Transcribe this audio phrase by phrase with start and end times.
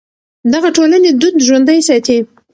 [0.53, 2.17] دغه ټولنې دود ژوندی ساتي.